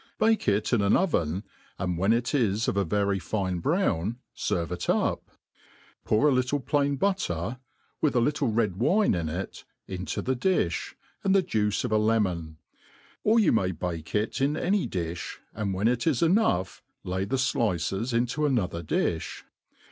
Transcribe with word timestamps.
Bake 0.17 0.47
it 0.47 0.73
in 0.73 0.81
an 0.81 0.97
oven, 0.97 1.43
and 1.77 1.95
when 1.95 2.11
it 2.11 2.33
is 2.33 2.67
of 2.67 2.75
a 2.75 2.83
very 2.83 3.19
fine 3.19 3.59
brown 3.59 4.17
ferve 4.35 4.71
it 4.71 4.89
up; 4.89 5.29
pour 6.05 6.27
a 6.27 6.31
little 6.31 6.59
plain 6.59 6.95
butter 6.95 7.59
(with 8.01 8.15
a 8.15 8.19
little 8.19 8.47
red 8.47 8.77
wine 8.77 9.13
in 9.13 9.29
it) 9.29 9.63
into 9.87 10.23
the 10.23 10.35
di(b, 10.35 10.95
and 11.23 11.35
the 11.35 11.43
juice 11.43 11.83
of 11.83 11.91
a 11.91 11.99
lemon: 11.99 12.57
or 13.23 13.39
you 13.39 13.51
nlay 13.53 13.77
bake 13.77 14.15
it 14.15 14.41
in 14.41 14.57
any 14.57 14.87
difli, 14.87 15.35
and 15.53 15.75
when 15.75 15.87
it 15.87 16.07
is 16.07 16.23
enough 16.23 16.81
lay 17.03 17.23
the 17.23 17.35
flices 17.35 18.11
into 18.11 18.47
another 18.47 18.81
di(h. 18.81 19.43